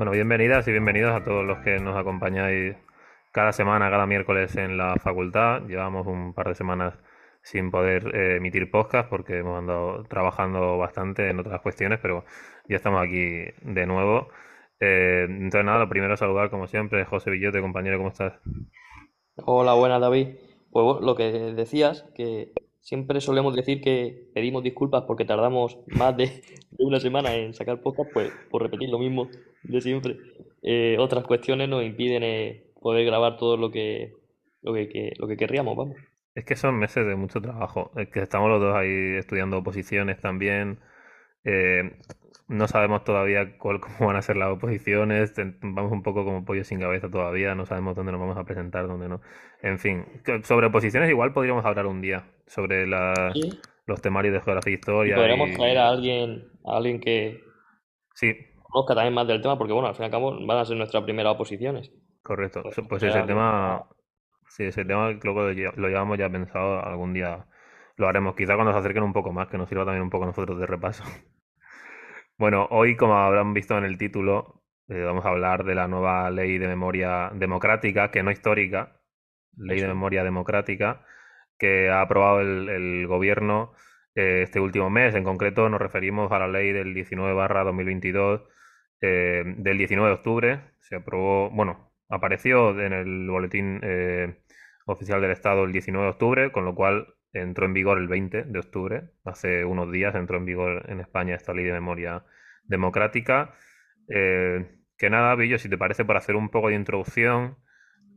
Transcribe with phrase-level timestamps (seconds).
[0.00, 2.74] Bueno, bienvenidas y bienvenidos a todos los que nos acompañáis
[3.32, 5.66] cada semana, cada miércoles en la facultad.
[5.66, 6.94] Llevamos un par de semanas
[7.42, 12.24] sin poder eh, emitir podcast porque hemos andado trabajando bastante en otras cuestiones, pero
[12.66, 14.28] ya estamos aquí de nuevo.
[14.80, 18.40] Eh, entonces, nada, lo primero saludar, como siempre, José Villote, compañero, ¿cómo estás?
[19.36, 20.28] Hola, buenas David.
[20.70, 26.42] Pues lo que decías, que siempre solemos decir que pedimos disculpas porque tardamos más de,
[26.78, 29.28] una semana en sacar podcast, pues por repetir lo mismo
[29.62, 30.16] de siempre.
[30.62, 34.14] Eh, otras cuestiones nos impiden eh, poder grabar todo lo que,
[34.62, 35.96] lo que, lo que querríamos, vamos.
[36.34, 37.90] Es que son meses de mucho trabajo.
[37.96, 40.78] Es que estamos los dos ahí estudiando oposiciones también.
[41.44, 41.96] Eh,
[42.50, 45.34] no sabemos todavía cuál, cómo van a ser las oposiciones.
[45.62, 47.54] Vamos un poco como pollo sin cabeza todavía.
[47.54, 49.20] No sabemos dónde nos vamos a presentar, dónde no.
[49.62, 50.04] En fin,
[50.42, 52.24] sobre oposiciones igual podríamos hablar un día.
[52.46, 53.32] Sobre la,
[53.86, 55.16] los temarios de geografía e historia.
[55.16, 57.40] podríamos traer a alguien, a alguien que
[58.14, 58.34] sí.
[58.62, 60.76] conozca también más del tema, porque bueno, al fin y al cabo van a ser
[60.76, 61.92] nuestras primeras oposiciones.
[62.22, 62.62] Correcto.
[62.64, 63.86] Pues, pues ese tema,
[64.48, 67.46] sí, ese tema creo que lo llevamos ya pensado algún día.
[67.96, 70.26] Lo haremos, quizá cuando se acerquen un poco más, que nos sirva también un poco
[70.26, 71.04] nosotros de repaso.
[72.40, 76.30] Bueno, hoy, como habrán visto en el título, eh, vamos a hablar de la nueva
[76.30, 78.98] ley de memoria democrática, que no histórica,
[79.58, 81.04] ley de memoria democrática,
[81.58, 83.74] que ha aprobado el, gobierno
[84.14, 85.14] eh, este último mes.
[85.14, 88.46] En concreto, nos referimos a la ley del 19-2022
[89.02, 90.60] eh, del 19 de octubre.
[90.80, 93.82] Se aprobó, bueno, apareció en el boletín
[94.86, 98.44] oficial del Estado el 19 de octubre, con lo cual entró en vigor el 20
[98.44, 102.24] de octubre, hace unos días entró en vigor en España esta ley de memoria
[102.64, 103.54] democrática.
[104.08, 104.66] Eh,
[104.98, 107.56] que nada, Villo, si te parece, para hacer un poco de introducción,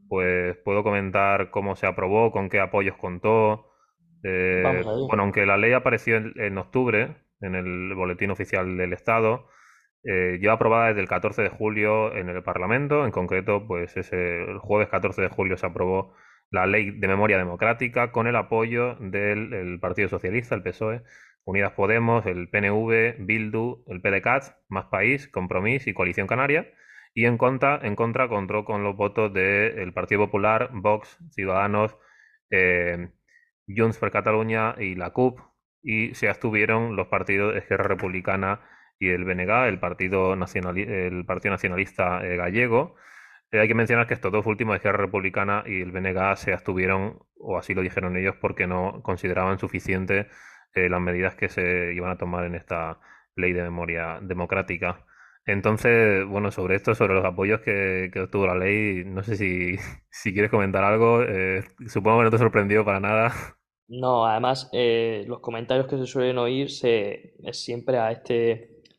[0.10, 3.72] pues puedo comentar cómo se aprobó, con qué apoyos contó.
[4.24, 4.64] Eh,
[5.08, 9.48] bueno, aunque la ley apareció en, octubre en el Boletín Oficial del Estado,
[10.04, 14.44] eh, ya aprobada desde el 14 de julio en el Parlamento, en concreto, pues ese,
[14.44, 16.14] el jueves 14 de julio se aprobó
[16.54, 21.02] la ley de memoria democrática con el apoyo del Partido Socialista, el PSOE,
[21.46, 26.72] Unidas Podemos, el PNV, Bildu, el PDCAT, Más País, Compromís y Coalición Canaria.
[27.16, 31.98] Y en contra, en contra contó con los votos del Partido Popular, Vox, Ciudadanos,
[32.52, 33.10] eh,
[33.68, 35.40] Junts per Cataluña y la CUP.
[35.82, 38.62] Y se abstuvieron los partidos Esquerra Republicana
[39.00, 42.96] y el BNG, el Partido, el Partido Nacionalista eh, Gallego.
[43.54, 47.20] Eh, hay que mencionar que estos dos últimos, Esquerra Republicana y el BNG, se abstuvieron,
[47.38, 50.28] o así lo dijeron ellos, porque no consideraban suficiente
[50.74, 53.00] eh, las medidas que se iban a tomar en esta
[53.36, 55.06] ley de memoria democrática.
[55.46, 59.76] Entonces, bueno, sobre esto, sobre los apoyos que, obtuvo la ley, no sé si,
[60.10, 61.22] si quieres comentar algo.
[61.22, 63.34] Eh, supongo que no te sorprendió para nada.
[63.88, 68.34] No, además, los comentarios que se suelen oír se, es siempre a esta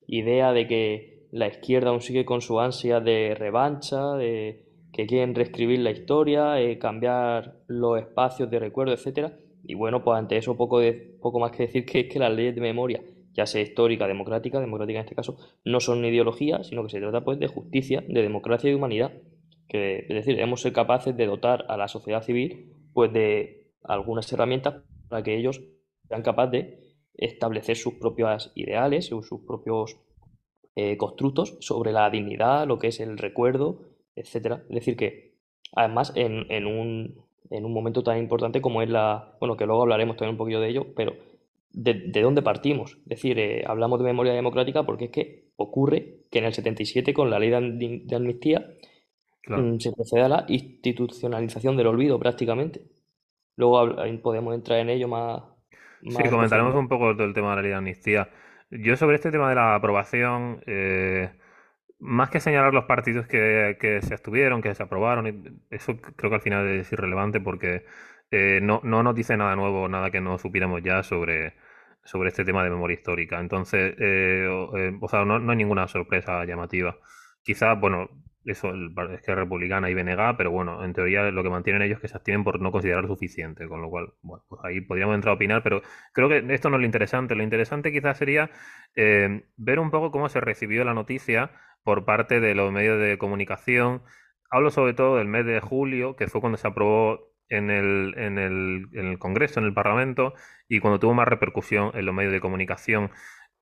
[0.07, 5.35] idea de que la izquierda aún sigue con su ansia de revancha, de que quieren
[5.35, 9.37] reescribir la historia, eh, cambiar los espacios de recuerdo, etcétera.
[9.65, 12.33] Y bueno, pues ante eso poco, de, poco más que decir que es que las
[12.33, 13.03] leyes de memoria,
[13.33, 17.25] ya sea histórica, democrática, democrática en este caso, no son ideología, sino que se trata
[17.25, 19.13] pues de justicia, de democracia y de humanidad.
[19.69, 24.33] Que, es decir, debemos ser capaces de dotar a la sociedad civil pues de algunas
[24.33, 25.61] herramientas para que ellos
[26.07, 26.79] sean capaces de
[27.15, 29.97] establecer sus propios ideales, sus propios
[30.77, 33.81] eh, constructos sobre la dignidad, lo que es el recuerdo,
[34.17, 34.63] etcétera.
[34.69, 35.35] Es decir, que
[35.73, 37.15] además en, en, un,
[37.51, 39.37] en un momento tan importante como es la.
[39.41, 41.15] Bueno, que luego hablaremos también un poquillo de ello, pero
[41.71, 42.99] ¿de, de dónde partimos?
[43.03, 47.15] Es decir, eh, hablamos de memoria democrática porque es que ocurre que en el 77,
[47.15, 48.75] con la ley de, amnistía,
[49.47, 52.83] mm, se procede a la institucionalización del olvido prácticamente.
[53.57, 55.43] Luego podemos entrar en ello más.
[56.03, 58.29] más sí, comentaremos un poco del tema de la ley de amnistía.
[58.83, 61.31] Yo sobre este tema de la aprobación, eh,
[62.01, 66.43] más que señalar los partidos que, se estuvieron, que se aprobaron, eso creo que al
[66.43, 67.85] final es irrelevante porque
[68.31, 71.55] eh, no, no nos dice nada nuevo, nada que no supiéramos ya sobre,
[72.05, 73.39] sobre este tema de memoria histórica.
[73.41, 74.47] Entonces, eh,
[75.01, 76.99] o, sea, no, no hay ninguna sorpresa llamativa.
[77.43, 78.11] Quizás, bueno,
[78.45, 78.73] eso
[79.13, 82.09] es que republicana y BNG, pero bueno, en teoría lo que mantienen ellos es que
[82.09, 85.37] se abstienen por no considerar suficiente, con lo cual, bueno, pues ahí podríamos entrar a
[85.37, 85.83] opinar, pero
[86.13, 87.35] creo que esto no es lo interesante.
[87.35, 88.51] Lo interesante quizás sería
[88.97, 91.51] eh, ver un poco cómo se recibió la noticia
[91.83, 94.03] por parte de los medios de comunicación.
[94.51, 98.39] Hablo sobre todo del mes de julio, que fue cuando se aprobó en el, en
[98.39, 100.35] el, en el Congreso, en el Parlamento,
[100.69, 103.11] y cuando tuvo más repercusión en los medios de comunicación.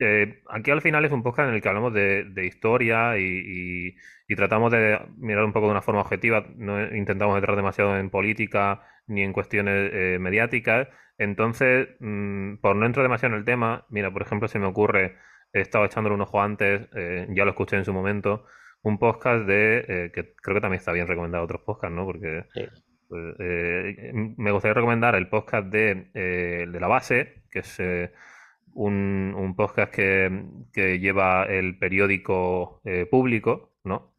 [0.04, 3.94] Eh, aquí al final es un podcast en el que hablamos de, historia y,
[4.34, 6.44] tratamos de mirar un poco de una forma objetiva.
[6.56, 10.88] No intentamos entrar demasiado en política ni en cuestiones eh, mediáticas.
[11.18, 15.16] Entonces, mm, por no entrar demasiado en el tema, mira, por ejemplo, se me ocurre,
[15.52, 18.46] he estado echándole un ojo antes, eh, ya lo escuché en su momento,
[18.82, 22.04] un podcast de, que creo que también está bien recomendado otros podcasts, ¿no?
[22.06, 22.46] Porque
[23.08, 23.36] pues,
[24.36, 27.80] me gustaría recomendar el podcast de, de La Base, que es
[28.74, 32.80] un, podcast que, lleva el periódico
[33.10, 34.12] público, ¿no?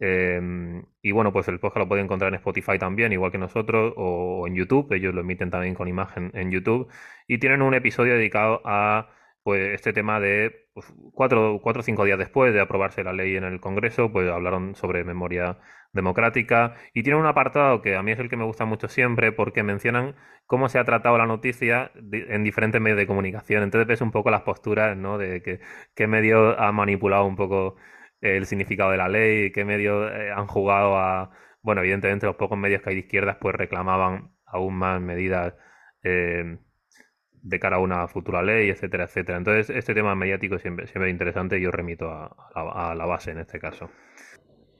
[0.00, 4.46] y bueno, pues el podcast lo pueden encontrar en Spotify también, igual que nosotros, o
[4.46, 4.92] en YouTube.
[4.92, 6.88] Ellos lo emiten también con imagen en YouTube.
[7.26, 9.08] Y tienen un episodio dedicado a
[9.42, 10.63] pues este tema de
[11.12, 14.74] cuatro, cuatro o cinco días después de aprobarse la ley en el Congreso, pues hablaron
[14.74, 15.58] sobre memoria
[15.92, 19.32] democrática y tienen un apartado que a mí es el que me gusta mucho siempre
[19.32, 20.16] porque mencionan
[20.46, 23.62] cómo se ha tratado la noticia en diferentes medios de comunicación.
[23.62, 25.18] Entonces ves un poco las posturas, ¿no?
[25.18, 25.60] De
[25.94, 27.76] qué medio ha manipulado un poco
[28.20, 31.30] el significado de la ley, qué medios eh, han jugado a...
[31.62, 35.54] Bueno, evidentemente los pocos medios que hay de izquierdas pues reclamaban aún más medidas
[36.02, 36.58] eh,
[37.44, 39.38] de cara a una futura ley, etcétera, etcétera.
[39.38, 43.38] Entonces, este tema mediático siempre, siempre es interesante y yo remito a, la base en
[43.38, 43.90] este caso.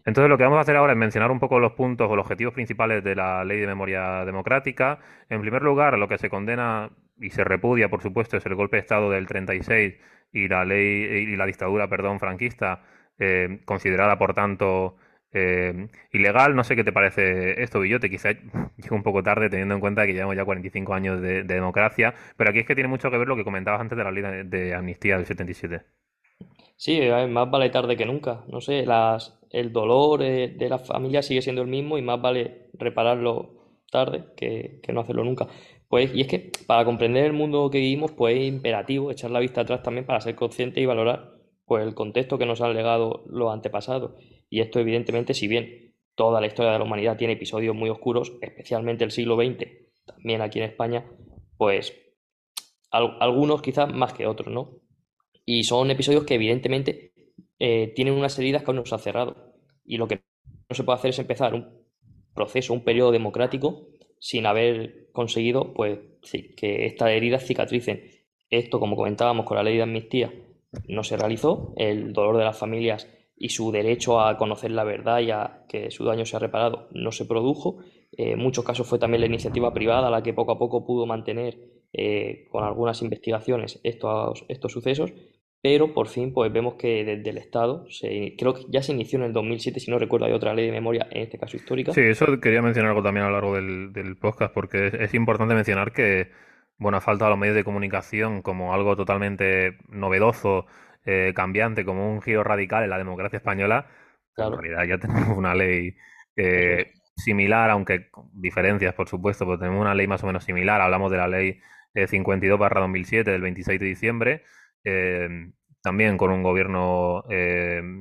[0.06, 2.24] Entonces, lo que vamos a hacer ahora es mencionar un poco los puntos o los
[2.24, 4.98] objetivos principales de la ley de memoria democrática.
[5.28, 6.90] En primer lugar, lo que se condena
[7.20, 9.94] y se repudia, por supuesto, es el golpe de Estado del 36
[10.32, 12.82] y la ley y la dictadura, perdón, franquista,
[13.18, 14.96] eh, considerada, por tanto,
[15.34, 16.56] eh, ilegal.
[16.56, 18.08] No sé qué te parece esto, Villote.
[18.08, 18.30] Quizá
[18.76, 22.50] llego un poco tarde teniendo en cuenta que llevamos ya 45 años de, democracia, pero
[22.50, 24.74] aquí es que tiene mucho que ver lo que comentabas antes de la ley de,
[24.74, 25.82] amnistía del 77.
[26.76, 28.44] Sí, más vale tarde que nunca.
[28.48, 32.20] No sé, las, el dolor eh, de la familia sigue siendo el mismo y más
[32.20, 35.46] vale repararlo tarde que, que no hacerlo nunca.
[35.88, 39.38] Pues, y es que para comprender el mundo que vivimos, pues es imperativo echar la
[39.38, 41.34] vista atrás también para ser consciente y valorar
[41.66, 44.12] pues, el contexto que nos han legado los antepasados.
[44.50, 48.32] Y esto evidentemente, si bien toda la historia de la humanidad tiene episodios muy oscuros,
[48.40, 49.66] especialmente el siglo XX,
[50.06, 51.04] también aquí en España,
[51.56, 51.94] pues
[52.90, 54.70] algunos quizás más que otros, ¿no?
[55.44, 57.12] Y son episodios que evidentemente
[57.58, 59.54] eh, tienen unas heridas que aún no se ha cerrado.
[59.84, 60.22] Y lo que
[60.68, 61.84] no se puede hacer es empezar un
[62.34, 63.88] proceso, un periodo democrático
[64.18, 65.98] sin haber conseguido pues
[66.56, 68.02] que estas heridas cicatricen.
[68.48, 70.32] Esto, como comentábamos con la ley de amnistía,
[70.88, 71.74] no se realizó.
[71.76, 75.90] El dolor de las familias y su derecho a conocer la verdad y a que
[75.90, 77.78] su daño sea reparado no se produjo.
[78.12, 81.06] Eh, en muchos casos fue también la iniciativa privada la que poco a poco pudo
[81.06, 81.58] mantener
[81.92, 85.12] eh, con algunas investigaciones estos, estos sucesos,
[85.64, 89.18] pero por fin pues vemos que desde el Estado, se, creo que ya se inició
[89.18, 91.92] en el 2007, si no recuerdo, hay otra ley de memoria, en este caso histórica.
[91.92, 95.92] Sí, eso quería mencionar algo también a lo largo del, podcast, porque es, importante mencionar
[95.92, 96.30] que,
[96.76, 100.66] bueno, ha faltado a los medios de comunicación como algo totalmente novedoso
[101.04, 103.86] eh, cambiante, como un giro radical en la democracia española,
[104.36, 105.96] en realidad ya tenemos una ley
[106.36, 110.80] eh, similar, aunque con diferencias, por supuesto, pero tenemos una ley más o menos similar.
[110.80, 111.60] Hablamos de la ley
[111.94, 114.42] 52-2007 eh, del 26 de diciembre,
[115.82, 117.24] también con un gobierno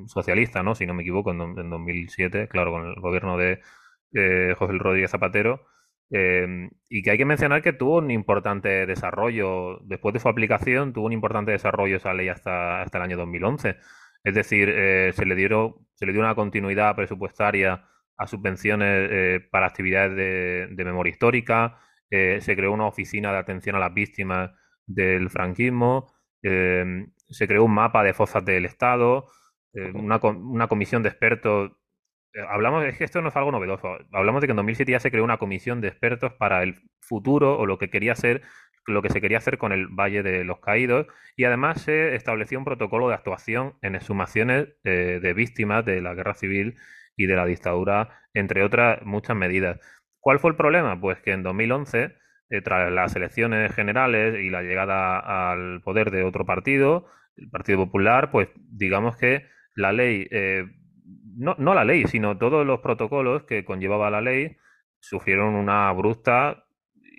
[0.08, 0.74] socialista, ¿no?
[0.76, 3.60] si no me equivoco, en, en, 2007, claro, con el gobierno de
[4.58, 5.66] José Rodríguez Zapatero.
[6.16, 10.94] Em, y que hay que mencionar que tuvo un importante desarrollo, después de su aplicación,
[10.94, 13.78] tuvo un importante desarrollo esa ley hasta, hasta el año 2011.
[14.24, 19.40] Es decir, eh, se, le dieron, se le dio una continuidad presupuestaria a subvenciones eh,
[19.52, 21.80] para actividades de, memoria histórica,
[22.12, 24.52] eh, se creó una oficina de atención a las víctimas
[24.86, 29.26] del franquismo, em, se creó un mapa de fosas del Estado,
[29.96, 31.72] una, una comisión de expertos
[32.50, 33.98] hablamos, es que esto no es algo novedoso.
[34.12, 37.58] Hablamos de que en 2007 ya se creó una comisión de expertos para el futuro
[37.58, 38.42] o lo que quería hacer,
[38.88, 42.58] lo que se quería hacer con el Valle de los Caídos y además se estableció
[42.60, 46.76] un protocolo de actuación en exhumaciones eh, de víctimas de la guerra civil
[47.16, 49.80] y de la dictadura, entre otras muchas medidas.
[50.20, 51.00] ¿Cuál fue el problema?
[51.00, 52.16] Pues que en 2011,
[52.50, 57.80] eh, tras las elecciones generales y la llegada al poder de otro partido, el Partido
[57.80, 60.28] Popular, pues digamos que la ley
[61.36, 64.56] no, no la ley, sino todos los protocolos que conllevaba la ley
[65.00, 66.66] sufrieron una abrupta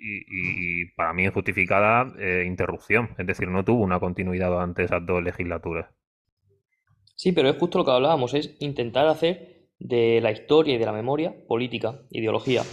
[0.07, 3.09] y, para mí injustificada eh, interrupción.
[3.17, 5.89] Es decir, no tuvo una continuidad durante esas dos legislaturas.
[7.15, 10.85] Sí, pero es justo lo que hablábamos, es intentar hacer de la historia y de
[10.85, 12.63] la memoria política, ideología.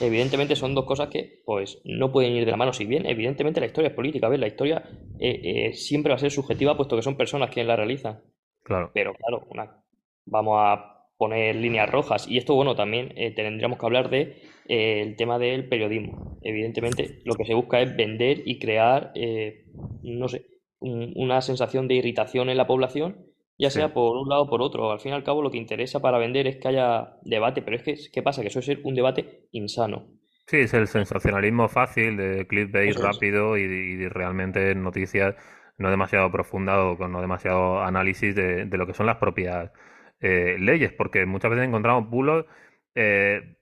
[0.00, 2.72] Evidentemente son dos cosas que pues no pueden ir de la mano.
[2.72, 4.38] Si bien, evidentemente la historia es política, ¿ves?
[4.38, 4.84] La historia
[5.18, 8.20] eh, eh, siempre va a ser subjetiva puesto que son personas quienes la realizan.
[8.62, 8.90] Claro.
[8.92, 9.85] Pero claro, una
[10.26, 12.28] vamos a poner líneas rojas.
[12.28, 16.38] Y esto, bueno, también eh, tendríamos que hablar de eh, el tema del periodismo.
[16.42, 19.64] Evidentemente, lo que se busca es vender y crear, eh,
[20.02, 20.46] no sé,
[20.78, 23.26] una sensación de irritación en la población,
[23.58, 24.92] ya sea por un lado o por otro.
[24.92, 27.76] Al fin y al cabo, lo que interesa para vender es que haya debate, pero
[27.76, 28.42] es que, ¿qué pasa?
[28.42, 30.06] Que eso es un debate insano.
[30.46, 35.34] Sí, es el sensacionalismo fácil, de clickbait rápido y, y realmente noticias
[35.78, 39.70] no demasiado profundado, con no demasiado análisis de, de lo que son las propias
[40.20, 42.46] eh, leyes, porque muchas veces encontramos bulos
[42.94, 43.56] eh,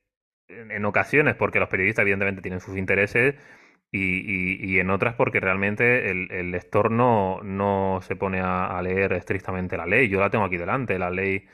[0.48, 3.34] en, ocasiones porque los periodistas evidentemente tienen sus intereses
[3.90, 9.12] y, en otras porque realmente el, el lector no, no se pone a, a leer
[9.12, 10.08] estrictamente la ley.
[10.08, 11.46] Yo la tengo aquí delante, la ley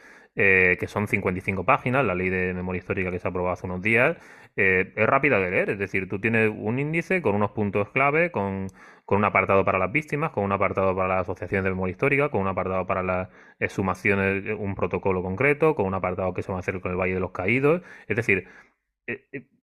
[0.42, 3.82] eh, que son 55 páginas, la ley de memoria histórica que se aprobó hace unos
[3.82, 4.16] días,
[4.56, 8.30] eh, es rápida de leer, es decir, tú tienes un índice con unos puntos clave,
[8.30, 8.68] con,
[9.04, 12.30] con un apartado para las víctimas, con un apartado para las asociaciones de memoria histórica,
[12.30, 13.28] con un apartado para las
[13.59, 16.97] exhumaciones, eh, un protocolo concreto, con un apartado que se va a hacer con el
[16.97, 18.49] Valle de los Caídos, es decir,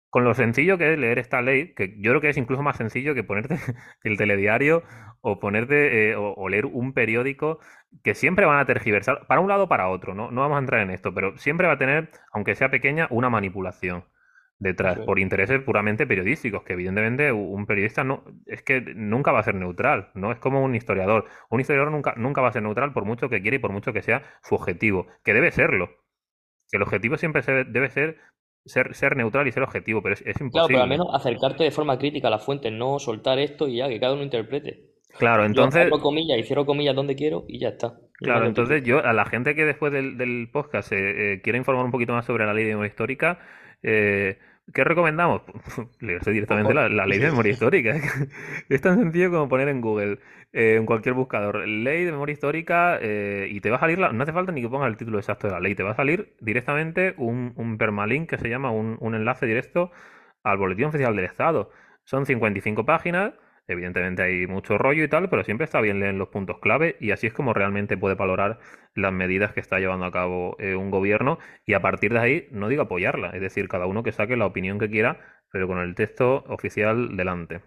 [0.10, 2.78] con lo sencillo que es leer esta ley, que yo creo que es incluso más
[2.78, 3.58] sencillo que ponerte
[4.04, 4.84] el telediario
[5.22, 7.60] o ponerte eh, o, o leer un periódico
[8.04, 10.32] que siempre van a tergiversar para un lado o para otro, ¿no?
[10.32, 13.30] No vamos a entrar en esto, pero siempre va a tener, aunque sea pequeña, una
[13.30, 14.06] manipulación
[14.60, 19.44] detrás por intereses puramente periodísticos, que evidentemente un periodista no es que nunca va a
[19.44, 20.32] ser neutral, ¿no?
[20.32, 21.26] Es como un historiador.
[21.50, 23.94] Un historiador nunca, nunca va a ser neutral por mucho que quiera y por mucho
[23.94, 25.90] que sea su objetivo, que debe serlo.
[26.72, 28.18] Que el objetivo siempre se- debe ser
[28.68, 30.90] ser, ser neutral y ser objetivo, pero es, es Claro, pero al imposible.
[30.90, 34.14] menos acercarte de forma crítica a la fuente, no soltar esto y ya, que cada
[34.14, 34.92] uno interprete.
[35.18, 38.00] Claro, Yo entonces, abro comillas y cierro comillas donde quiero y ya está.
[38.20, 41.58] Y claro, entonces yo a la gente que después del, del podcast eh, eh, quiere
[41.60, 43.40] informar un poquito más sobre la ley de memoria histórica,
[43.84, 44.40] eh,
[44.74, 45.42] ¿qué recomendamos?
[46.00, 47.96] Leerse directamente la, la ley de memoria histórica.
[48.70, 50.20] Es tan sencillo como poner en Google,
[50.54, 54.12] eh, en cualquier buscador, ley de memoria histórica eh, y te va a salir, la-
[54.12, 55.96] no hace falta ni que pongas el título exacto de la ley, te va a
[55.96, 59.92] salir directamente un, un permalink que se llama un, un enlace directo
[60.44, 61.72] al Boletín Oficial del Estado.
[62.04, 63.34] Son 55 páginas,
[63.68, 67.12] evidentemente hay mucho rollo y tal, pero siempre está bien leer los puntos clave y
[67.12, 68.60] así es como realmente puede valorar
[68.96, 72.48] las medidas que está llevando a cabo eh, un gobierno y a partir de ahí,
[72.52, 75.20] no digo apoyarla, es decir, cada uno que saque la opinión que quiera,
[75.52, 77.62] pero con el texto oficial delante.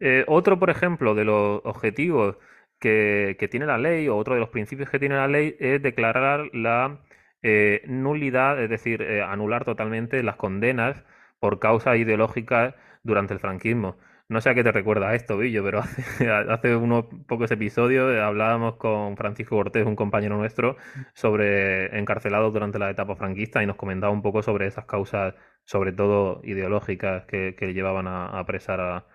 [0.00, 2.36] Eh, otro, por ejemplo, de los objetivos
[2.80, 6.50] que, tiene la ley, o otro de los principios que tiene la ley, es declarar
[6.52, 7.00] la
[7.42, 11.04] eh, nulidad, es decir, anular totalmente las condenas
[11.40, 13.96] por causas ideológicas durante el franquismo.
[14.34, 18.74] No sé a qué te recuerda esto, Billo, pero hace, hace unos pocos episodios hablábamos
[18.76, 20.76] con Francisco Cortés, un compañero nuestro,
[21.14, 25.92] sobre encarcelados durante la etapa franquista y nos comentaba un poco sobre esas causas, sobre
[25.92, 29.06] todo ideológicas, que, que llevaban a, a apresar a,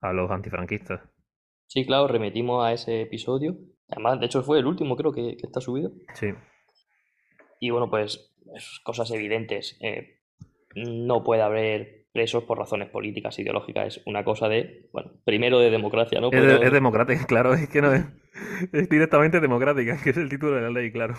[0.00, 1.02] a los antifranquistas.
[1.66, 3.58] Sí, claro, remitimos a ese episodio.
[3.90, 5.92] Además, de hecho, fue el último, creo que, que está subido.
[6.14, 6.32] Sí,
[7.60, 9.78] Y bueno, pues es cosas evidentes.
[9.80, 10.20] Eh,
[10.74, 13.96] no puede haber presos por razones políticas, ideológicas.
[13.96, 16.30] Es una cosa de, bueno, primero de democracia, ¿no?
[16.30, 18.04] es, es democrática, claro, es que no es,
[18.72, 21.14] es directamente democrática, que es el título de la ley, claro.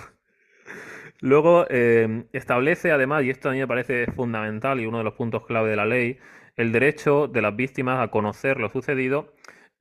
[1.19, 5.13] Luego eh, establece además, y esto a mí me parece fundamental y uno de los
[5.13, 6.17] puntos clave de la ley,
[6.55, 9.33] el derecho de las víctimas a conocer lo sucedido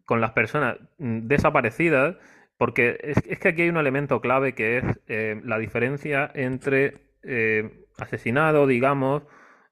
[0.04, 2.16] con las personas mm, desaparecidas,
[2.56, 7.12] porque es, es que aquí hay un elemento clave que es eh, la diferencia entre
[7.22, 9.22] eh, asesinado, digamos,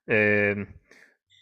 [0.06, 0.66] eh,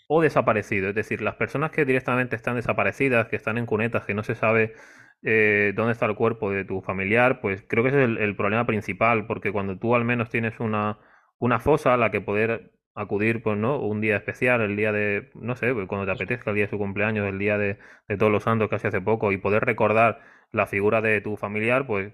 [0.08, 0.90] o desaparecido.
[0.90, 4.34] Es decir, las personas que directamente están desaparecidas, que están en cunetas, que no se
[4.34, 4.74] sabe
[5.22, 8.36] eh, dónde está el cuerpo de tu familiar, pues creo que ese es el, el
[8.36, 10.98] problema principal, porque cuando tú al menos tienes una,
[11.38, 13.78] una fosa a la que poder acudir, pues, ¿no?
[13.80, 16.70] Un día especial, el día de, no sé, pues, cuando te apetezca, el día de
[16.70, 20.20] su cumpleaños, el día de, de Todos los Santos, casi hace poco, y poder recordar
[20.52, 22.12] la figura de tu familiar, pues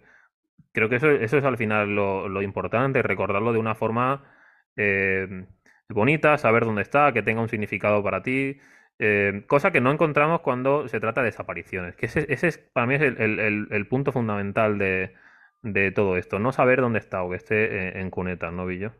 [0.72, 4.24] creo que eso, eso es al final lo, lo importante, recordarlo de una forma
[4.76, 5.46] eh,
[5.94, 8.58] bonita, saber dónde está, que tenga un significado para ti,
[8.98, 12.94] eh, cosa que no encontramos cuando se trata de desapariciones, que ese, es, para mí
[12.94, 15.12] el, punto fundamental de,
[15.92, 18.92] todo esto, no saber dónde está o que esté eh, en cunetas, ¿no, Villo?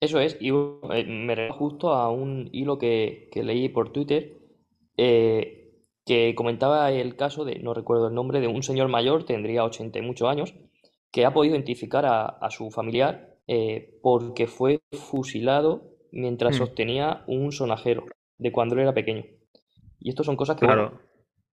[0.00, 4.36] Eso es, y eh, me refiero justo a un hilo que, leí por Twitter
[4.96, 9.98] que comentaba el caso de, no recuerdo el nombre, de un señor mayor, tendría 80
[9.98, 10.54] y muchos años,
[11.10, 16.58] que ha podido identificar a su familiar eh, porque fue fusilado mientras Mm.
[16.58, 18.04] sostenía un sonajero
[18.38, 19.24] de cuando él era pequeño.
[20.00, 20.92] Y esto son cosas que, bueno,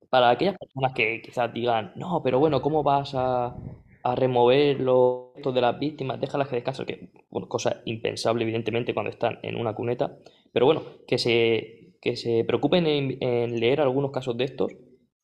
[0.10, 3.56] para aquellas personas que quizás digan, no, pero bueno, ¿cómo vas a,
[4.04, 6.20] a remover los restos de las víctimas?
[6.22, 10.18] Déjalas que descansen, que, bueno, cosa impensable, evidentemente, cuando están en una cuneta.
[10.54, 14.72] Pero bueno, que se, que se preocupen en, en leer algunos casos de estos,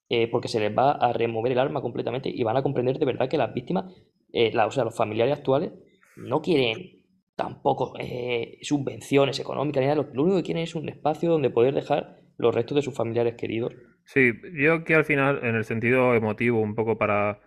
[0.09, 3.05] eh, porque se les va a remover el alma completamente y van a comprender de
[3.05, 3.85] verdad que las víctimas,
[4.33, 5.71] eh, la- o sea, los familiares actuales,
[6.15, 7.03] no quieren
[7.35, 11.73] tampoco eh, subvenciones económicas ni nada, lo, único que quieren es un espacio donde poder
[11.73, 13.73] dejar los restos de sus familiares queridos.
[14.05, 17.39] sí, yo que al final, en el sentido emotivo, un poco para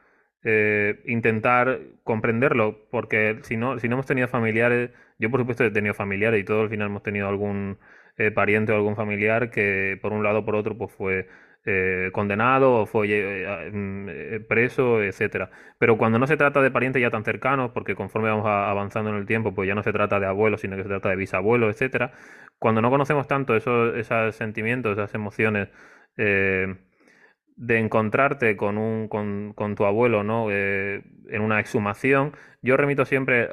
[0.43, 5.71] eh, intentar comprenderlo, porque si no, si no hemos tenido familiares, yo por supuesto he
[5.71, 7.79] tenido familiares y todos al final hemos tenido algún
[8.19, 11.29] eh, pariente o algún familiar que por un lado o por otro pues fue
[11.69, 15.51] eh, condenado o fue eh, eh, preso, etcétera.
[15.79, 19.17] Pero cuando no se trata de parientes ya tan cercanos, porque conforme vamos avanzando en
[19.17, 21.75] el tiempo, pues ya no se trata de abuelos, sino que se trata de bisabuelos,
[21.75, 22.13] etcétera.
[22.61, 25.69] Cuando no conocemos tanto esos, esos sentimientos, esas emociones
[26.17, 30.51] de encontrarte con un con, con tu abuelo, ¿no?
[30.51, 32.33] en una exhumación,
[32.63, 33.51] yo remito siempre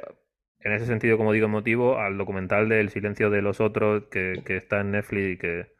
[0.60, 4.56] en ese sentido, como digo, motivo al documental del silencio de los otros que, que
[4.56, 5.73] está en Netflix y que,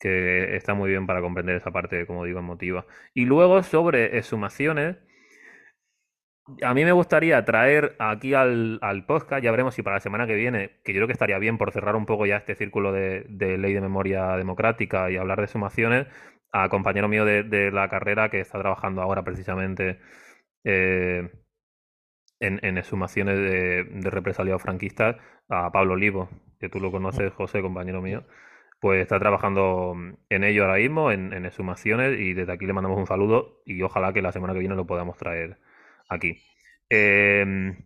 [0.00, 2.86] que está muy bien para comprender esa parte, como digo, emotiva.
[3.14, 4.96] Y luego sobre exhumaciones,
[6.62, 10.26] a mí me gustaría traer aquí al, al, podcast, ya veremos si para la semana
[10.26, 12.92] que viene, que yo creo que estaría bien por cerrar un poco ya este círculo
[12.92, 16.06] de, ley de memoria democrática y hablar de exhumaciones,
[16.52, 20.00] a compañero mío de, la carrera que está trabajando ahora precisamente
[20.64, 21.30] eh,
[22.40, 25.16] en, en, exhumaciones de, de represaliados franquistas,
[25.48, 28.24] a Pablo Olivo, que tú lo conoces, José, compañero mío
[28.80, 29.94] pues está trabajando
[30.30, 33.82] en ello ahora mismo, en, en, exhumaciones, y desde aquí le mandamos un saludo y
[33.82, 35.58] ojalá que la semana que viene lo podamos traer
[36.08, 36.42] aquí.
[36.88, 37.76] Em,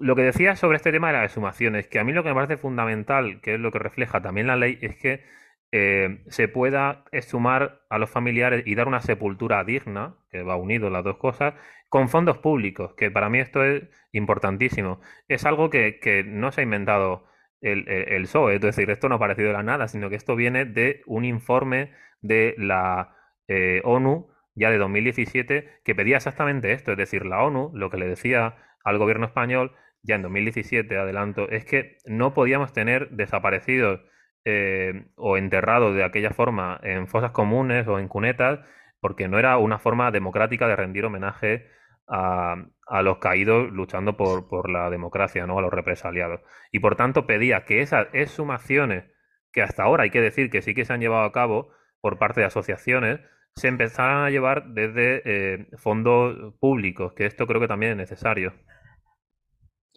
[0.00, 2.34] lo que decía sobre este tema de las exhumaciones, que a mí lo que me
[2.34, 5.24] parece fundamental, que es lo que refleja también la ley, es que
[5.72, 10.90] eh, se pueda exhumar a los familiares y dar una sepultura digna, que va unido
[10.90, 11.54] las dos cosas,
[11.88, 15.00] con fondos públicos, que para mí esto es importantísimo.
[15.28, 17.26] Es algo que, que no se ha inventado
[17.60, 18.56] el, el, PSOE.
[18.56, 21.24] Es decir, esto no ha aparecido de la nada, sino que esto viene de un
[21.24, 23.16] informe de la
[23.48, 26.92] eh, ONU ya de 2017 que pedía exactamente esto.
[26.92, 29.72] Es decir, la ONU lo que le decía al gobierno español
[30.02, 34.00] ya en 2017, adelanto, es que no podíamos tener desaparecidos
[34.44, 38.60] eh, o enterrados de aquella forma en fosas comunes o en cunetas
[39.00, 41.66] porque no era una forma democrática de rendir homenaje
[42.08, 45.58] a, a los caídos luchando por, por, la democracia, ¿no?
[45.58, 46.40] A los represaliados.
[46.72, 49.04] Y por tanto pedía que esas exhumaciones,
[49.52, 52.18] que hasta ahora hay que decir que sí que se han llevado a cabo por
[52.18, 53.20] parte de asociaciones,
[53.56, 58.52] se empezaran a llevar desde eh, fondos públicos, que esto creo que también es necesario.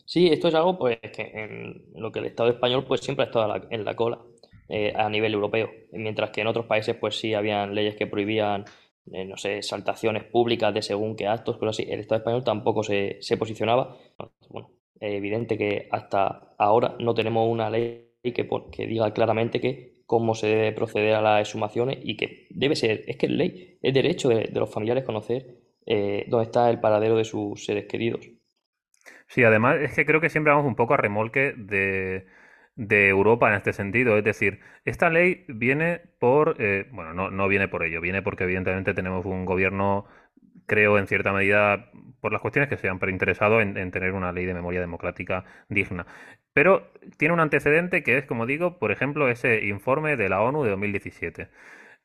[0.05, 3.27] Sí, esto es algo pues que en lo que el Estado español pues siempre ha
[3.27, 4.19] estado en la cola
[4.67, 8.65] eh, a nivel europeo, mientras que en otros países pues sí habían leyes que prohibían
[9.11, 11.83] eh, no sé, saltaciones públicas de según qué actos, pero así.
[11.89, 13.97] El Estado español tampoco se, se posicionaba.
[14.49, 20.01] Bueno, es evidente que hasta ahora no tenemos una ley que, que diga claramente que
[20.05, 23.79] cómo se debe proceder a las exhumaciones y que debe ser, es que es ley,
[23.81, 25.45] es derecho de, los familiares conocer
[25.85, 28.29] eh, dónde está el paradero de sus seres queridos.
[29.27, 32.25] Sí, además es que creo que siempre vamos un poco a remolque de,
[32.75, 34.17] de Europa en este sentido.
[34.17, 38.43] Es decir, esta ley viene por, eh, bueno, no, no viene por ello, viene porque
[38.45, 40.05] evidentemente tenemos un gobierno,
[40.65, 44.31] creo en cierta medida, por las cuestiones que sean, pero interesado en, en tener una
[44.31, 46.05] ley de memoria democrática digna.
[46.53, 50.63] Pero tiene un antecedente que es, como digo, por ejemplo, ese informe de la ONU
[50.63, 51.49] de 2017.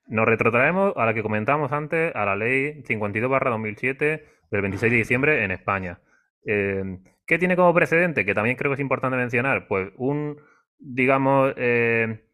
[0.08, 5.44] Nos retrotraemos a la que comentamos antes, a la ley 52-2007 del 26 de diciembre
[5.44, 6.00] en España.
[6.44, 8.24] Eh, ¿Qué tiene como precedente?
[8.24, 9.66] Que también creo que es importante mencionar.
[9.66, 10.38] Pues un,
[10.78, 12.26] digamos, eh,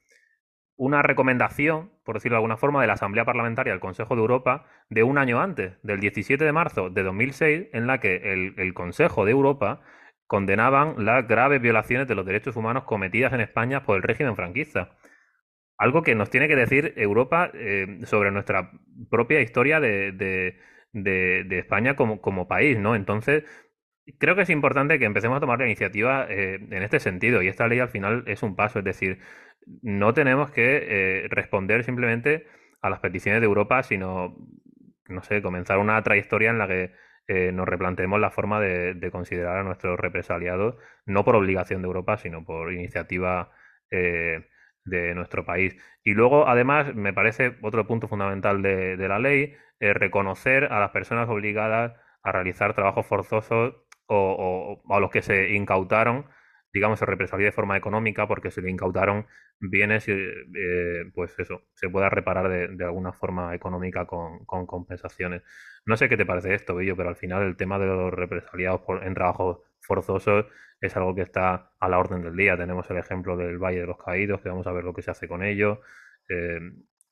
[0.77, 4.67] una recomendación, por decirlo de alguna forma, de la Asamblea Parlamentaria del Consejo de Europa
[4.91, 9.25] de un año antes, del 17 de marzo de 2006, en la que el, Consejo
[9.25, 9.81] de Europa
[10.27, 14.97] condenaban las graves violaciones de los derechos humanos cometidas en España por el régimen franquista.
[15.79, 18.71] Algo que nos tiene que decir Europa eh, sobre nuestra
[19.11, 20.57] propia historia de,
[20.93, 22.95] España como, país, ¿no?
[22.97, 23.45] Entonces,
[24.19, 27.49] Creo que es importante que empecemos a tomar la iniciativa eh, en este sentido y
[27.49, 29.21] esta ley al final es un paso, es decir,
[29.83, 32.47] no tenemos que eh, responder simplemente
[32.81, 34.37] a las peticiones de Europa, sino,
[35.09, 36.93] no sé, comenzar una trayectoria en la que
[37.29, 41.87] eh, nos replanteemos la forma de, de, considerar a nuestros represaliados, no por obligación de
[41.87, 43.53] Europa, sino por iniciativa
[43.91, 45.77] de nuestro país.
[46.03, 50.91] Y luego, además, me parece otro punto fundamental de, de la ley, reconocer a las
[50.93, 53.75] personas obligadas a realizar trabajos forzosos
[54.13, 56.27] o, a los que se incautaron,
[56.73, 59.27] digamos, se represalia de forma económica porque se le incautaron
[59.61, 65.43] bienes, eh, pues eso, se pueda reparar de, alguna forma económica con, compensaciones.
[65.87, 68.81] No sé qué te parece esto, Billo, pero al final el tema de los represaliados
[68.81, 70.47] por, en trabajos forzosos
[70.81, 72.57] es algo que está a la orden del día.
[72.57, 75.11] Tenemos el ejemplo del Valle de los Caídos, que vamos a ver lo que se
[75.11, 75.81] hace con ello.
[76.29, 76.59] Eh,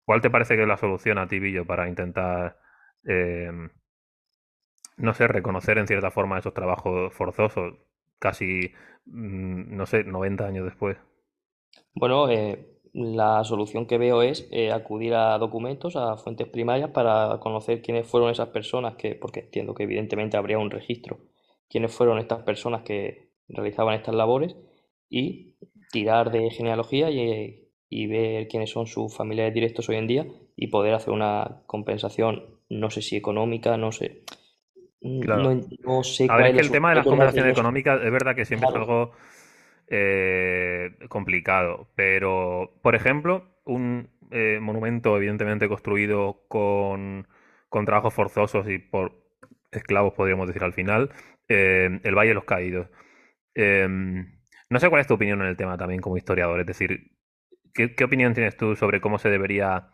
[0.04, 2.56] ¿Cuál te parece que es la solución a ti, Billo, para intentar
[3.06, 3.52] eh,
[5.00, 7.74] no sé, reconocer en cierta forma esos trabajos forzosos,
[8.18, 8.72] casi,
[9.06, 10.96] mm, no sé, 90 años después.
[11.94, 17.38] Bueno, eh, la solución que veo es eh, acudir a documentos, a fuentes primarias para
[17.40, 21.18] conocer quiénes fueron esas personas que, porque entiendo que evidentemente habría un registro,
[21.68, 24.56] quiénes fueron estas personas que realizaban estas labores
[25.08, 25.54] y
[25.92, 30.68] tirar de genealogía y, y ver quiénes son sus familiares directos hoy en día y
[30.68, 34.22] poder hacer una compensación, no sé si económica, no sé.
[35.00, 35.60] Claro.
[35.84, 38.44] No, sé a ver, es que el tema de las compensaciones económicas es verdad que
[38.44, 39.12] siempre es algo
[39.88, 47.26] eh, complicado, pero, por ejemplo, un eh, monumento evidentemente construido con,
[47.68, 49.20] con trabajos forzosos y por
[49.72, 51.10] esclavos, podríamos decir al final,
[51.48, 52.88] eh, el Valle de los Caídos.
[53.54, 57.12] Em, no sé cuál es tu opinión en el tema también como historiador, es decir,
[57.74, 59.88] ¿qué, opinión tienes tú sobre cómo se debería,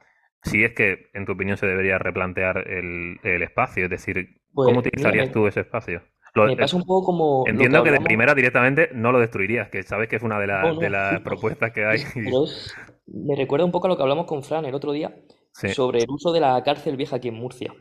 [0.46, 3.84] si es que en tu opinión se debería replantear el, espacio?
[3.84, 6.02] Es decir, ¿cómo pues, utilizarías tú ese espacio?
[6.34, 7.44] me pasa un poco como.
[7.46, 10.46] Entiendo que, de primera directamente no lo destruirías, que sabes que es una de,
[10.78, 12.00] de las propuestas que hay.
[13.06, 15.14] me recuerda un poco a lo que hablamos con Fran el otro día
[15.52, 17.72] sobre el uso de la cárcel vieja aquí en Murcia.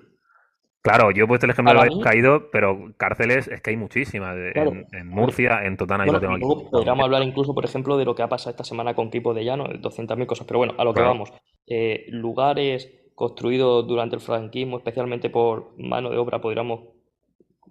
[0.86, 4.36] Claro, yo he puesto el ejemplo de haber caído, pero cárceles es que hay muchísimas.
[4.54, 6.46] En, Murcia, en Totana, y lo tengo aquí.
[6.70, 9.44] Podríamos hablar incluso, por ejemplo, de lo que ha pasado esta semana con Tipo de
[9.44, 10.46] Llano, 200.000 cosas.
[10.46, 11.34] Pero bueno, a lo que vamos.
[11.66, 16.82] Eh, lugares construidos durante el franquismo, especialmente por mano de obra, podríamos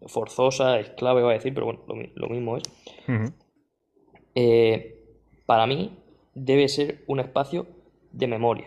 [0.08, 1.84] forzosa, esclava, iba a decir, pero bueno,
[2.16, 2.64] lo, mismo es.
[4.34, 5.04] Eh,
[5.46, 5.96] para mí,
[6.34, 7.68] debe ser un espacio
[8.10, 8.66] de memoria.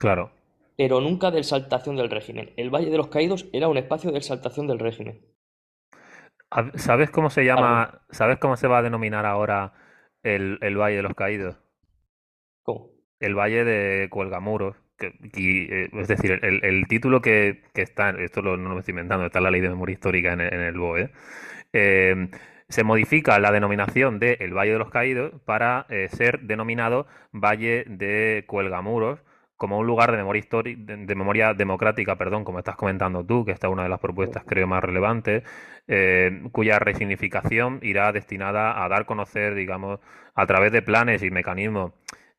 [0.00, 0.32] Claro
[0.76, 2.52] pero nunca de exaltación del régimen.
[2.56, 5.20] El Valle de los Caídos era un espacio de exaltación del régimen.
[6.74, 9.72] ¿Sabes cómo se llama, sabes cómo se va a denominar ahora
[10.22, 11.56] el, Valle de los Caídos?
[12.62, 12.90] ¿Cómo?
[13.18, 14.76] El Valle de Cuelgamuros.
[14.96, 19.44] Que, eh, es decir, el, título que, está, esto no lo estoy inventando, está en
[19.44, 21.10] la ley de memoria histórica en el, BOE,
[21.72, 22.28] eh,
[22.68, 27.84] se modifica la denominación de el Valle de los Caídos para eh, ser denominado Valle
[27.88, 29.20] de Cuelgamuros
[29.56, 33.52] como un lugar de memoria histórica, de, memoria democrática, perdón, como estás comentando tú, que
[33.52, 35.44] esta es una de las propuestas creo más relevantes,
[35.86, 40.00] eh, cuya resignificación irá destinada a dar a conocer, digamos,
[40.34, 41.92] a través de planes y mecanismos,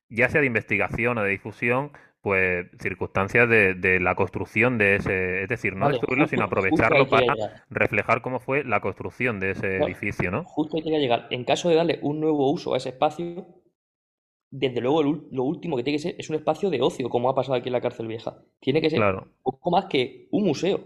[0.10, 5.47] ya sea de investigación o de difusión, pues circunstancias de, la construcción de ese, es
[5.47, 7.36] decir, no destruirlo, sino aprovecharlo para
[7.69, 10.43] reflejar cómo fue la construcción de ese edificio, ¿no?
[10.43, 11.28] Justo hay que llegar.
[11.30, 13.45] En caso de darle un nuevo uso a ese espacio,
[14.51, 17.36] desde luego lo último que tiene que ser es un espacio de ocio, como ha
[17.36, 18.41] pasado aquí en la cárcel vieja.
[18.60, 20.81] Tiene que ser un poco más que un museo.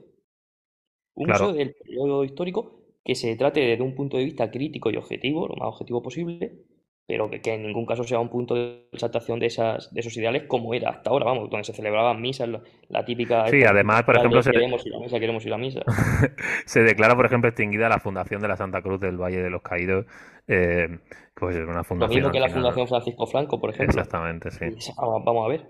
[1.16, 4.98] Un museo del periodo histórico que se trate desde un punto de vista crítico y
[4.98, 6.64] objetivo, lo más objetivo posible,
[7.10, 10.44] pero que, en ningún caso sea un punto de exaltación de, esas, de esos ideales
[10.44, 12.48] como era hasta ahora, vamos, donde se celebraban misas,
[12.88, 13.48] la, típica...
[13.48, 14.44] Sí, además, por ejemplo...
[14.44, 15.82] Se queremos ir a misa, queremos ir a misa.
[16.68, 19.64] se declara, por ejemplo, extinguida la Fundación de la Santa Cruz del Valle de los
[19.64, 20.06] Caídos,
[20.48, 21.00] eh,
[21.34, 22.22] pues es una fundación...
[22.22, 24.00] Lo mismo que la Fundación Francisco Franco, por ejemplo.
[24.00, 24.94] Exactamente, sí.
[24.96, 25.68] Vamos a ver.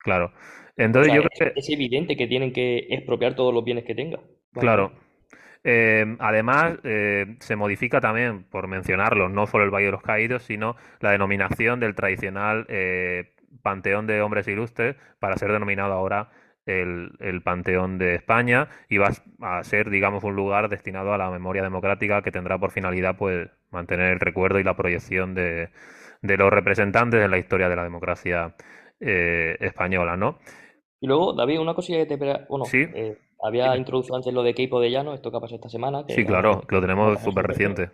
[0.00, 0.34] Claro.
[0.76, 1.58] Entonces yo creo que...
[1.58, 4.20] Es evidente que tienen que expropiar todos los bienes que tenga.
[4.52, 4.92] Claro.
[5.64, 10.42] Eh, además, eh, se modifica también, por mencionarlo, no solo el Valle de los Caídos,
[10.42, 16.30] sino la denominación del tradicional eh, Panteón de Hombres Ilustres para ser denominado ahora
[16.66, 21.62] el, Panteón de España y va a ser, digamos, un lugar destinado a la memoria
[21.62, 25.70] democrática que tendrá por finalidad pues mantener el recuerdo y la proyección de,
[26.22, 28.54] de los representantes de la historia de la democracia
[29.00, 30.38] española, ¿no?
[31.00, 32.16] Y luego, David, una cosilla que te...
[32.16, 32.86] Bueno, ¿Sí?
[33.42, 36.04] Había introducido antes lo de Keipo de Llano, esto que ha pasado esta semana.
[36.08, 37.90] sí, claro, que lo tenemos súper reciente.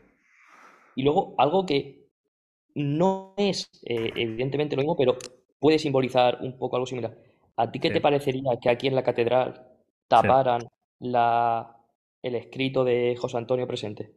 [0.95, 2.09] Y luego algo que
[2.75, 5.17] no es eh, evidentemente lo mismo, pero
[5.59, 7.17] puede simbolizar un poco algo similar.
[7.57, 9.67] ¿A ti qué te parecería que aquí en la catedral
[10.07, 10.63] taparan
[11.01, 11.77] la,
[12.23, 14.13] el escrito de José Antonio presente?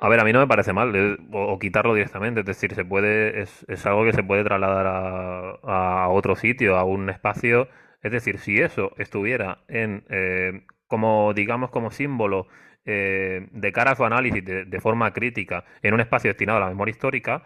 [0.00, 0.92] A ver, a mí no me parece mal,
[1.32, 6.04] o, quitarlo directamente, es decir, se puede, es, es algo que se puede trasladar a,
[6.04, 7.68] a, otro sitio, a un espacio
[8.02, 12.48] es decir, si eso estuviera en, eh, como, digamos, como símbolo
[12.84, 16.68] eh, de cara a su análisis de, forma crítica en un espacio destinado a la
[16.68, 17.44] memoria histórica,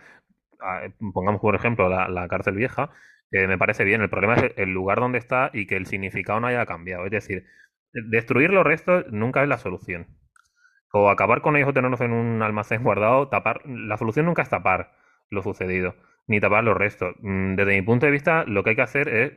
[1.12, 2.90] pongamos por ejemplo la, cárcel vieja,
[3.30, 4.00] eh, me parece bien.
[4.00, 7.04] El problema es el lugar donde está y que el significado no haya cambiado.
[7.04, 7.44] Es decir,
[7.92, 10.06] destruir los restos nunca es la solución.
[10.92, 13.60] O acabar con ellos o tenerlos en un almacén guardado, tapar.
[13.66, 14.92] La solución nunca es tapar
[15.28, 17.14] lo sucedido, ni tapar los restos.
[17.20, 19.32] Mm, desde mi punto de vista, lo que hay que hacer es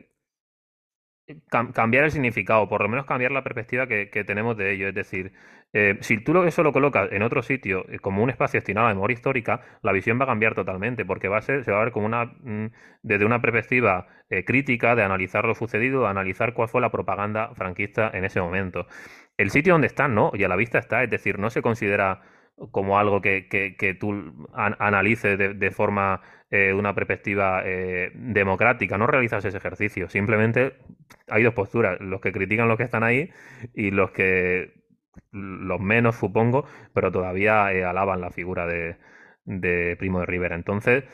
[1.50, 4.88] cambiar el significado, por lo menos cambiar la perspectiva que, tenemos de ello.
[4.88, 5.32] Es decir,
[5.72, 8.94] eh, si tú eso lo colocas en otro sitio eh, como un espacio destinado a
[8.94, 11.84] memoria histórica, la visión va a cambiar totalmente, porque va a ser, se va a
[11.84, 12.70] ver como una, mm,
[13.02, 17.54] desde una perspectiva eh, crítica de analizar lo sucedido, de analizar cuál fue la propaganda
[17.54, 18.86] franquista en ese momento.
[19.36, 20.32] El sitio donde están, ¿no?
[20.34, 22.22] Y a la vista está, es decir, no se considera
[22.70, 26.20] como algo que, que, tú analices de, forma,
[26.50, 30.74] eh, una perspectiva eh, democrática, no realizas ese ejercicio, simplemente
[31.28, 33.30] hay dos posturas, los que critican los que están ahí
[33.74, 34.74] y los que,
[35.32, 38.96] los menos supongo, pero todavía eh, alaban la figura de,
[39.44, 40.54] de Primo de Rivera.
[40.56, 41.04] Entonces,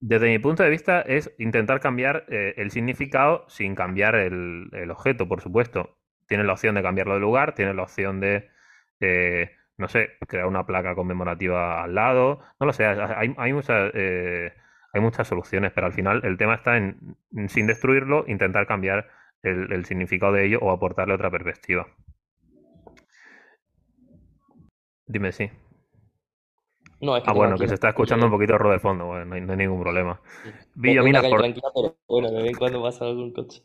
[0.00, 5.26] Desde mi punto de vista es intentar cambiar el significado sin cambiar el, el objeto,
[5.28, 5.98] por supuesto.
[6.28, 8.50] Tienes la opción de cambiarlo de lugar, tienes la opción de,
[9.78, 14.52] no sé, crear una placa conmemorativa al lado, no lo sé, hay, hay muchas, eh,
[14.92, 17.16] hay muchas soluciones, pero al final el tema está en,
[17.48, 19.08] sin destruirlo, intentar cambiar
[19.42, 21.86] el, el significado de ello o aportarle otra perspectiva.
[25.06, 25.50] Dime sí.
[27.00, 29.24] No, es que Ah, bueno, que se está escuchando un poquito ruido de fondo, bueno,
[29.26, 30.20] no hay, no hay ningún problema.
[30.74, 33.62] Por, pero bueno, de vez en cuando pasa algún coche.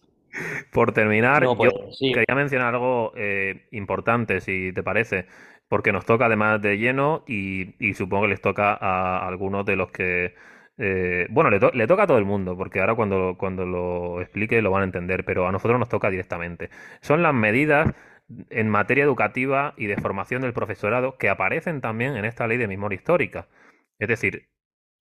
[0.72, 5.28] por terminar, No, yo pues sí, quería mencionar algo eh, importante, si te parece,
[5.70, 9.92] porque nos toca además de lleno y, supongo que les toca a algunos de los
[9.92, 10.36] que...
[10.78, 14.22] eh, bueno, le, to- le toca a todo el mundo, porque ahora cuando, cuando lo
[14.22, 16.70] explique lo van a entender, pero a nosotros nos toca directamente.
[17.02, 17.94] Son las medidas
[18.50, 22.68] en materia educativa y de formación del profesorado que aparecen también en esta ley de
[22.68, 23.48] memoria histórica.
[24.00, 24.50] Es decir,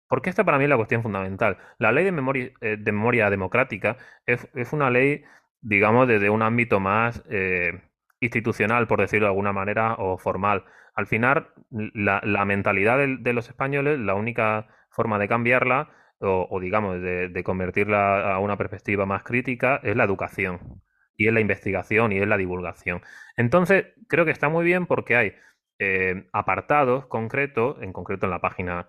[0.07, 1.57] porque esta para mí es la cuestión fundamental.
[1.79, 5.23] La ley de memoria, eh, memoria democrática es, es una ley,
[5.61, 7.81] digamos, desde un ámbito más eh,
[8.19, 10.65] institucional, por decirlo de alguna manera, o formal.
[10.93, 17.43] Al final, la, mentalidad de, los españoles, la única forma de cambiarla, o, digamos, de,
[17.43, 20.81] convertirla a una perspectiva más crítica, es la educación,
[21.17, 23.01] y es la investigación, y es la divulgación.
[23.35, 25.33] Entonces, creo que está muy bien porque hay
[25.79, 28.87] eh, apartados concretos, en concreto en la página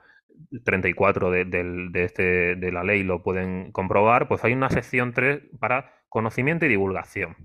[0.64, 5.42] 34 de, de este, de la ley lo pueden comprobar, pues hay una sección 3
[5.58, 7.36] para conocimiento y divulgación.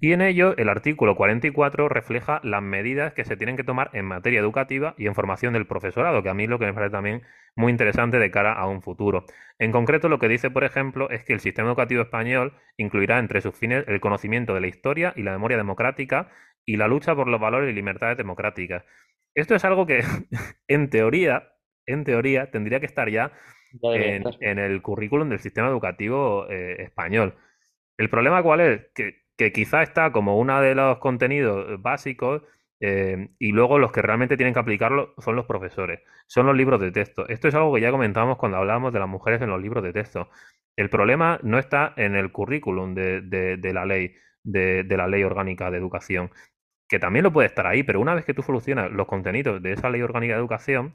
[0.00, 4.04] Y en ello, el artículo 44 refleja las medidas que se tienen que tomar en
[4.04, 7.22] materia educativa y en formación del profesorado, que a mí lo que me parece también
[7.56, 9.24] muy interesante de cara a un futuro.
[9.58, 13.40] En concreto, lo que dice, por ejemplo, es que el sistema educativo español incluirá entre
[13.40, 16.28] sus fines el conocimiento de la historia y la memoria democrática
[16.64, 18.84] y la lucha por los valores y libertades democráticas.
[19.34, 20.02] Esto es algo que,
[20.68, 21.52] en teoría,
[21.86, 23.32] en teoría, tendría que estar ya
[23.82, 27.34] en el currículum del sistema educativo eh, español.
[27.98, 28.86] El problema cuál es?
[28.94, 32.42] Que, que quizá está como uno de los contenidos básicos
[32.80, 36.80] eh, y luego los que realmente tienen que aplicarlo son los profesores, son los libros
[36.80, 37.28] de texto.
[37.28, 39.92] Esto es algo que ya comentábamos cuando hablábamos de las mujeres en los libros de
[39.92, 40.28] texto.
[40.76, 45.70] El problema no está en el currículum de, de- la ley, de la ley orgánica
[45.70, 46.30] de educación,
[46.88, 49.72] que también lo puede estar ahí, pero una vez que tú solucionas los contenidos de
[49.72, 50.94] esa ley orgánica de educación,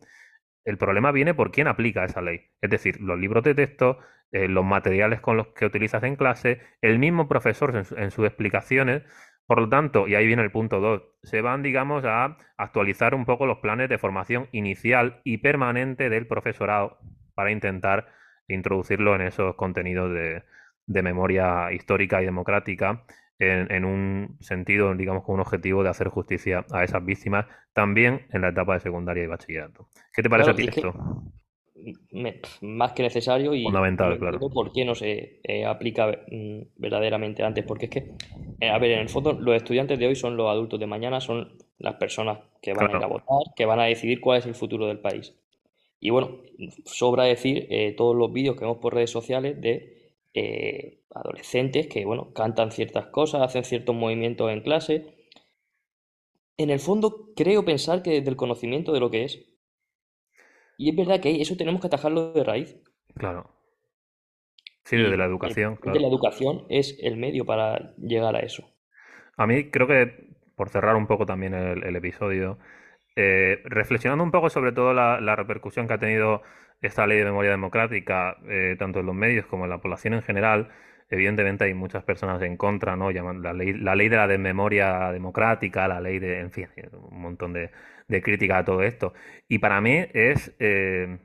[0.66, 2.52] el problema viene por quién aplica esa ley.
[2.62, 4.00] Es decir, los libros de texto,
[4.32, 8.12] eh, los materiales con los que utilizas en clase, el mismo profesor en, su- en
[8.12, 9.04] sus explicaciones.
[9.48, 13.26] Por lo tanto, y ahí viene el punto 2, se van, digamos, a actualizar un
[13.26, 17.00] poco los planes de formación inicial y permanente del profesorado
[17.34, 18.08] para intentar
[18.48, 20.44] introducirlo en esos contenidos de,
[20.86, 23.04] de memoria histórica y democrática
[23.40, 28.28] en, en un sentido, digamos, con un objetivo de hacer justicia a esas víctimas también
[28.32, 29.90] en la etapa de secundaria y bachillerato.
[30.14, 30.94] ¿Qué te parece a ti que esto?
[32.12, 34.40] Me- más que necesario y Fundamental, claro.
[34.50, 38.12] por qué no se eh, aplica mm, verdaderamente antes, porque es que,
[38.60, 41.22] eh, a ver, en el fondo los estudiantes de hoy son los adultos de mañana,
[41.22, 44.46] son las personas que van a ir a votar, que van a decidir cuál es
[44.46, 45.34] el futuro del país.
[46.00, 46.40] Y bueno,
[46.86, 49.98] sobra decir eh, todos los vídeos que vemos por redes sociales de
[51.14, 55.06] adolescentes que, bueno, cantan ciertas cosas, hacen ciertos movimientos en clase.
[56.58, 59.46] En el fondo, creo pensar que desde el conocimiento de lo que es,
[60.82, 62.78] y es verdad que eso tenemos que atajarlo de raíz.
[63.16, 63.50] claro.
[64.84, 66.10] Sí, desde la educación, papel de la claro.
[66.10, 68.64] educación es el medio para llegar a eso.
[69.38, 72.60] A mí creo que, por cerrar un poco también el, el episodio,
[73.16, 76.44] eh, reflexionando un poco sobre todo la, la repercusión que ha tenido
[76.82, 80.24] esta ley de memoria democrática, eh, tanto en los medios como en la población en
[80.24, 80.70] general,
[81.12, 83.12] evidentemente hay muchas personas en contra, ¿no?
[83.12, 87.54] La ley, la ley de la desmemoria democrática, la ley de, en fin, un montón
[87.54, 87.72] de,
[88.08, 89.14] de críticas a todo esto.
[89.48, 91.20] Y para mí es, eh,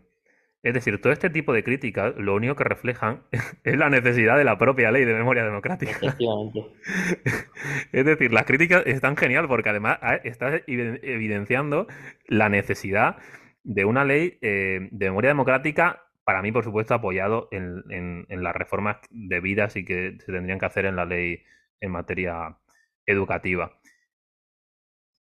[0.62, 3.22] es decir, todo este tipo de críticas lo único que reflejan
[3.64, 5.92] es la necesidad de la propia ley de memoria democrática.
[5.92, 6.60] Efectivamente.
[7.92, 11.86] Es decir, las críticas están genial porque además estás evi- evidenciando
[12.26, 13.16] la necesidad
[13.64, 18.44] de una ley eh, de memoria democrática, para mí, por supuesto, apoyado en, en- en
[18.44, 21.44] las reformas debidas y que se tendrían que hacer en la ley
[21.80, 22.58] en materia
[23.06, 23.80] educativa.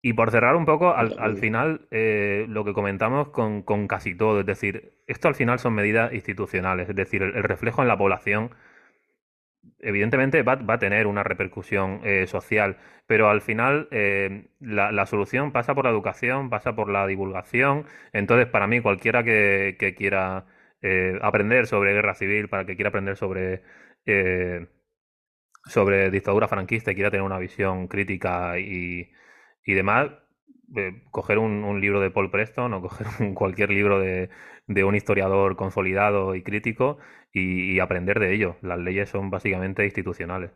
[0.01, 4.15] Y por cerrar un poco, al, al final, eh, lo que comentamos con, con casi
[4.15, 7.87] todo, es decir, esto al final son medidas institucionales, es decir, el, el reflejo en
[7.87, 8.51] la población
[9.79, 15.05] evidentemente va, va a tener una repercusión eh, social, pero al final eh, la, la
[15.05, 17.85] solución pasa por la educación, pasa por la divulgación.
[18.13, 20.45] Entonces, para mí, cualquiera que, que quiera
[20.81, 23.63] eh, aprender sobre guerra civil, para que quiera aprender sobre,
[24.05, 24.67] eh,
[25.65, 29.09] sobre dictadura franquista y quiera tener una visión crítica y,
[29.65, 30.11] y demás,
[30.75, 34.29] eh, coger un, libro de Paul Preston o coger cualquier libro de,
[34.83, 36.97] un historiador consolidado y crítico
[37.31, 38.55] y, aprender de ello.
[38.61, 40.51] Las leyes son básicamente institucionales.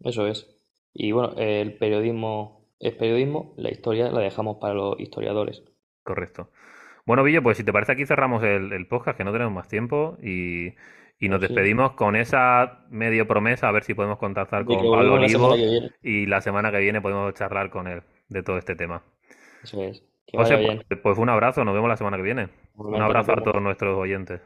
[0.00, 0.48] Eso es.
[0.92, 5.62] Y bueno, el periodismo es periodismo, la historia la dejamos para los historiadores.
[6.02, 6.50] Correcto.
[7.04, 10.16] Bueno, Villo, pues si te parece aquí cerramos el, podcast, que no tenemos más tiempo
[10.22, 10.74] y,
[11.20, 15.54] nos despedimos con esa medio promesa, a ver si podemos contactar con Pablo Olivo
[16.02, 19.02] y la semana que viene podemos charlar con él de todo este tema.
[19.62, 20.02] Eso es.
[20.32, 20.50] Pues,
[21.02, 22.48] pues, un abrazo, nos vemos la semana que viene.
[22.76, 24.40] Un abrazo a todos nuestros oyentes.